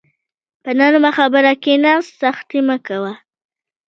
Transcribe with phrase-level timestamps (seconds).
[0.63, 3.13] په نرمه خبره کښېنه، سختي مه کوه.